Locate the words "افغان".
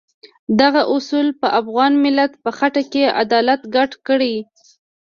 1.61-1.91